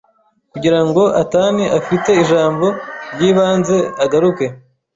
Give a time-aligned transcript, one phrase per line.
[0.51, 2.67] Kugirango atani afite ijambo
[3.13, 4.45] ryibanze agaruke]